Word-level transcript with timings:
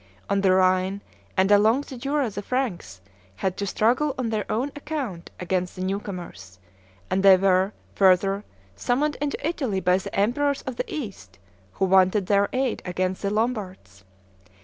On 0.31 0.41
the 0.41 0.51
Rhine 0.51 1.01
and 1.37 1.51
along 1.51 1.81
the 1.81 1.95
Jura 1.95 2.31
the 2.31 2.41
Franks 2.41 3.01
had 3.35 3.55
to 3.57 3.67
struggle 3.67 4.15
on 4.17 4.29
their 4.31 4.51
own 4.51 4.69
account 4.75 5.29
against 5.39 5.75
the 5.75 5.83
new 5.83 5.99
comers; 5.99 6.57
and 7.11 7.21
they 7.21 7.37
were, 7.37 7.71
further, 7.93 8.43
summoned 8.75 9.15
into 9.21 9.37
Italy 9.47 9.79
by 9.79 9.99
the 9.99 10.19
Emperors 10.19 10.63
of 10.63 10.77
the 10.77 10.91
East, 10.91 11.37
who 11.73 11.85
wanted 11.85 12.25
their 12.25 12.49
aid 12.51 12.81
against 12.83 13.21
the 13.21 13.29
Lombards. 13.29 14.03